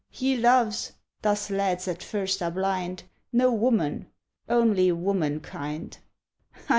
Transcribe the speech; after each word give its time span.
He 0.09 0.35
loves 0.35 0.93
thus 1.21 1.51
lads 1.51 1.87
at 1.87 2.01
first 2.01 2.41
are 2.41 2.49
blind 2.49 3.03
No 3.31 3.53
woman, 3.53 4.07
only 4.49 4.91
Womankind. 4.91 5.99